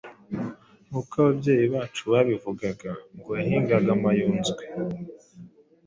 [0.87, 4.63] nuko ababyeyi bacu babivugaga, ngo yahingaga Mayunzwe,